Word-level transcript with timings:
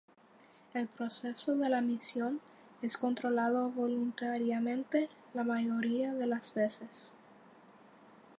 El 0.73 0.87
proceso 0.87 1.55
de 1.55 1.69
la 1.69 1.79
micción 1.79 2.41
es 2.81 2.97
controlado 2.97 3.69
voluntariamente 3.69 5.09
la 5.35 5.43
mayoría 5.43 6.11
de 6.15 6.25
las 6.25 6.55
veces. 6.55 7.13